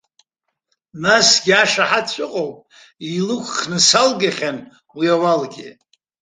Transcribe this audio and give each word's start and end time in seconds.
Насгьы 1.01 1.53
ашаҳаҭцәа 1.63 2.23
ыҟоуп, 2.27 2.57
илықәхны 3.15 3.79
салгахьан 3.87 4.57
уи 4.97 5.07
ауалгьы. 5.15 5.69